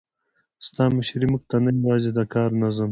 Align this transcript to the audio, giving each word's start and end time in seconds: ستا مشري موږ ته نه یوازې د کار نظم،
ستا 0.67 0.83
مشري 0.97 1.25
موږ 1.31 1.41
ته 1.49 1.57
نه 1.65 1.71
یوازې 1.79 2.11
د 2.17 2.19
کار 2.33 2.49
نظم، 2.61 2.79